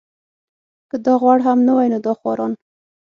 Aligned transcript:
که 0.89 0.97
دا 1.05 1.13
غوړ 1.21 1.37
هم 1.47 1.59
نه 1.67 1.73
وای 1.77 1.87
نو 1.93 1.99
دا 2.05 2.13
خواران. 2.19 2.51